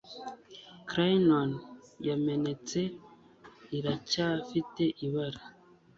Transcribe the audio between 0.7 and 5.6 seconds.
Crayons yamenetse iracyafite ibara.